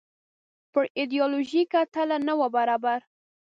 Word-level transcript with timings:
پر 0.71 0.83
ایډیالوژیکه 0.97 1.81
تله 1.93 2.17
نه 2.27 2.33
وو 2.39 2.47
برابر. 2.57 2.99